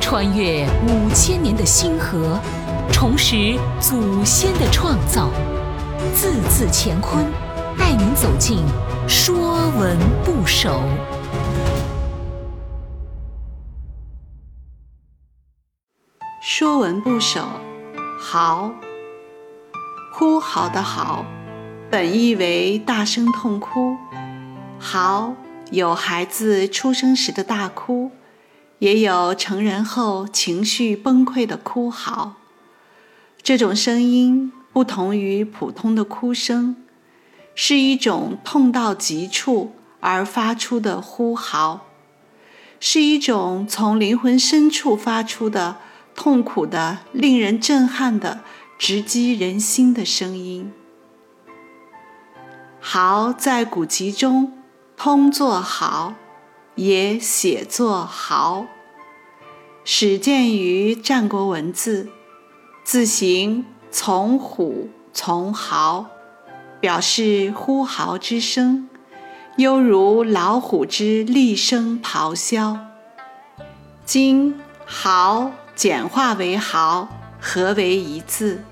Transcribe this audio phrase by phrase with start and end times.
[0.00, 2.38] 穿越五千年的星河，
[2.92, 5.30] 重拾祖先的创造，
[6.14, 7.24] 字字乾坤，
[7.78, 8.58] 带您走进
[9.08, 10.70] 《说文不首》。
[16.40, 17.40] 《说文不首》
[18.20, 18.70] 嚎，
[20.12, 21.24] 哭嚎的嚎，
[21.90, 23.96] 本意为大声痛哭。
[24.78, 25.34] 嚎
[25.70, 28.10] 有孩子出生时的大哭。
[28.78, 32.34] 也有成人后情绪崩溃的哭嚎，
[33.42, 36.76] 这种声音不同于普通的哭声，
[37.54, 41.86] 是一种痛到极处而发出的呼嚎，
[42.80, 45.76] 是一种从灵魂深处发出的
[46.14, 48.40] 痛苦的、令人震撼的、
[48.78, 50.72] 直击人心的声音。
[52.80, 54.52] 嚎在古籍中
[54.96, 56.14] 通作嚎。
[56.76, 58.66] 也写作嚎，
[59.84, 62.08] 始见于战国文字，
[62.82, 66.06] 字形从虎从嚎，
[66.80, 68.88] 表示呼号之声，
[69.56, 72.78] 犹如老虎之厉声咆哮。
[74.04, 77.08] 今嚎简化为嚎，
[77.40, 78.64] 合为一字。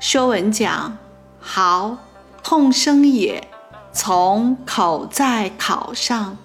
[0.00, 0.96] 说文讲
[1.38, 1.98] 嚎，
[2.42, 3.46] 痛声也，
[3.92, 6.38] 从口在考上。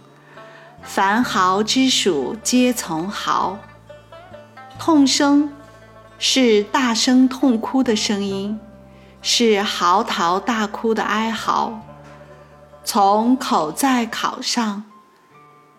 [0.83, 3.59] 凡嚎之属，皆从嚎。
[4.79, 5.51] 痛声
[6.17, 8.59] 是大声痛哭的声音，
[9.21, 11.81] 是嚎啕大哭的哀嚎。
[12.83, 14.85] 从口在考上，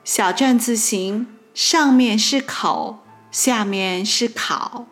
[0.04, 2.98] 小篆字形，上面是口，
[3.30, 4.86] 下面是考。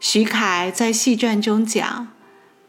[0.00, 2.08] 徐凯在戏传中讲：“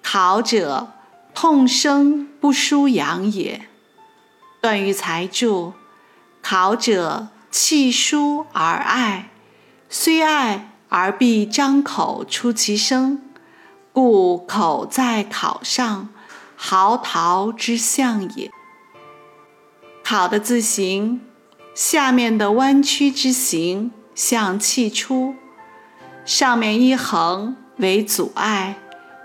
[0.03, 0.87] 考者，
[1.33, 3.67] 痛声不舒扬也。”
[4.61, 5.73] 段玉裁注。
[6.49, 9.31] 考者气舒而爱，
[9.89, 13.21] 虽爱而必张口出其声，
[13.91, 16.07] 故口在考上，
[16.55, 18.49] 嚎啕之象也。
[20.01, 21.19] 考的字形，
[21.75, 25.35] 下面的弯曲之形像气出，
[26.23, 28.77] 上面一横为阻碍，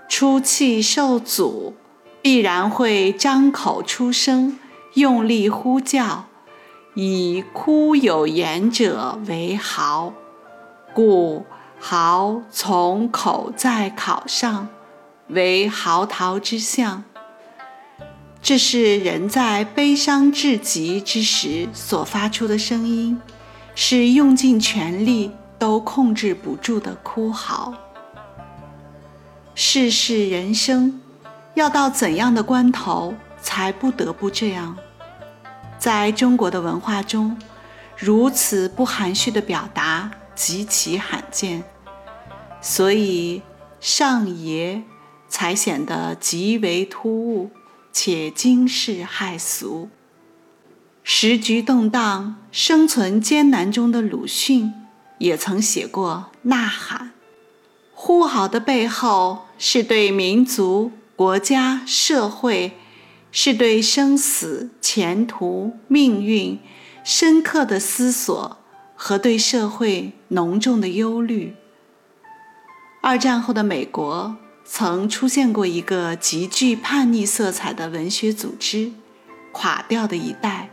[0.09, 1.73] 出气受阻，
[2.21, 4.59] 必然会张口出声，
[4.95, 6.25] 用力呼叫。
[6.95, 10.13] 以哭有言者为嚎，
[10.93, 11.45] 故
[11.79, 14.67] 嚎从口在考上，
[15.29, 17.03] 为嚎啕之象。
[18.41, 23.19] 这是人在悲伤至极之时所发出的声音，
[23.73, 27.73] 是用尽全力都控制不住的哭嚎。
[29.55, 31.01] 世事人生，
[31.55, 34.77] 要到怎样的关头，才不得不这样？
[35.83, 37.37] 在中国的文化中，
[37.97, 41.61] 如此不含蓄的表达极其罕见，
[42.61, 43.41] 所以
[43.81, 44.81] 上爷
[45.27, 47.51] 才显得极为突兀
[47.91, 49.89] 且惊世骇俗。
[51.03, 54.73] 时局动荡、生存艰难中的鲁迅
[55.17, 57.07] 也曾写过《呐喊》，
[57.93, 62.77] 呼号的背后是对民族、国家、社会。
[63.35, 66.59] 是对生死、前途、命运
[67.03, 68.57] 深刻的思索
[68.95, 71.55] 和对社会浓重的忧虑。
[73.01, 78.91] 二战后的美国曾出现过一个极具叛逆色彩的文学组织——
[79.51, 80.69] 垮掉的一代。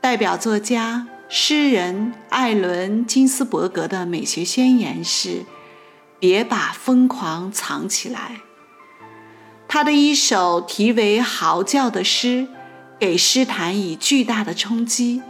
[0.00, 5.44] 代表作家、诗人艾伦·金斯伯格的美学宣言是
[6.20, 8.42] ：“别把疯狂藏起来。”
[9.70, 12.48] 他的一首题为《嚎叫》的诗，
[12.98, 15.22] 给诗坛以巨大的冲击，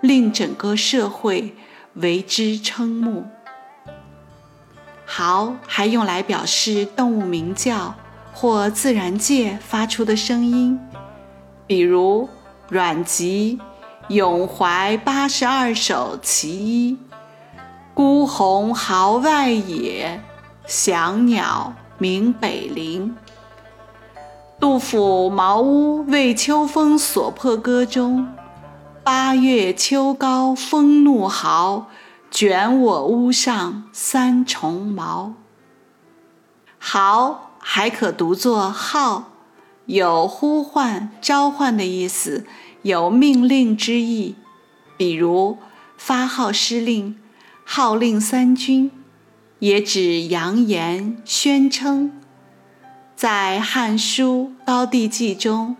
[0.00, 1.56] 令整个社会
[1.94, 3.26] 为之瞠目。
[5.04, 7.96] 嚎还用来表示动物鸣叫
[8.32, 10.78] 或自然界发出的声音，
[11.66, 12.28] 比如
[12.68, 13.58] 阮籍
[14.14, 16.92] 《咏怀八十二首其一》
[17.92, 20.22] ：“孤鸿号外野，
[20.64, 23.12] 翔鸟鸣北林。”
[24.60, 28.28] 杜甫《茅屋为秋风所破歌》中
[29.02, 31.88] ：“八月秋高风怒号，
[32.30, 35.32] 卷我屋上三重茅。”
[36.78, 39.32] 号还可读作号，
[39.86, 42.44] 有呼唤、召唤的意思，
[42.82, 44.34] 有命令之意。
[44.98, 45.56] 比如
[45.96, 47.18] 发号施令、
[47.64, 48.90] 号令三军，
[49.60, 52.12] 也指扬言宣称。
[53.20, 55.76] 在《汉书·高帝纪》中，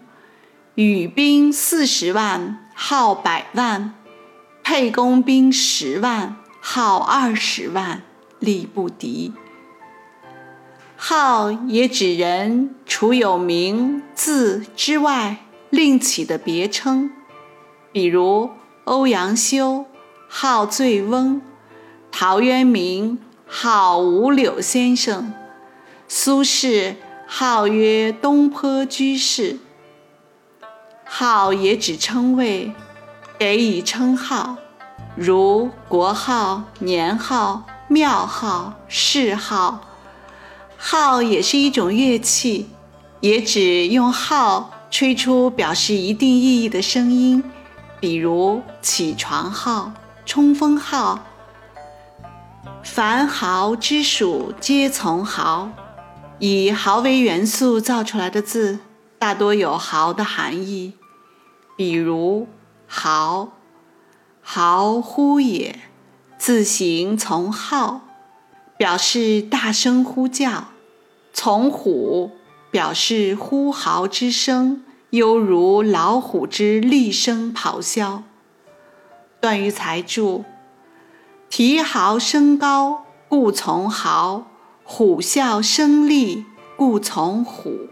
[0.75, 3.95] 羽兵四十万，号百万，
[4.63, 8.03] 沛公兵十万，号二十万，
[8.41, 9.33] 力不敌。
[10.99, 15.39] 号也指人除有名字之外，
[15.71, 17.11] 另起的别称，
[17.91, 18.51] 比如
[18.85, 19.87] 欧阳修
[20.29, 21.41] 号醉翁，
[22.13, 25.33] 陶渊明号五柳先生，
[26.07, 26.97] 苏轼
[27.33, 29.61] 号曰东坡居士。
[31.05, 32.73] 号也指称谓，
[33.39, 34.57] 给以称号，
[35.15, 39.87] 如国号、年号、庙号、谥号。
[40.77, 42.69] 号也是一种乐器，
[43.21, 47.45] 也指用号吹出表示一定意义的声音，
[48.01, 49.93] 比如起床号、
[50.27, 51.21] 冲锋号。
[52.83, 55.71] 凡号之属皆从号，
[56.41, 58.79] 以号为元素造出来的字，
[59.19, 60.95] 大多有号的含义，
[61.77, 62.49] 比如
[62.87, 63.51] 号，
[64.41, 65.79] 号呼也，
[66.39, 68.01] 字形从号。
[68.79, 70.69] 表示大声呼叫，
[71.35, 72.31] 从虎
[72.71, 78.23] 表示呼号之声，犹如老虎之厉声咆哮。
[79.39, 80.47] 段于裁注：
[81.51, 84.47] 啼号声高，故从号；
[84.93, 86.45] 虎啸生厉，
[86.77, 87.89] 故从虎。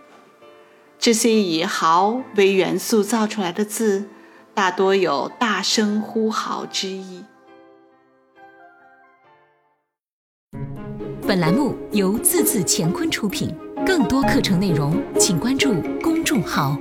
[0.99, 4.09] 这些以豪为元素造出来的字，
[4.53, 7.23] 大多有大声呼号之意。
[11.25, 13.57] 本栏目由字字乾坤出品，
[13.87, 16.77] 更多课程内容请关注公众号。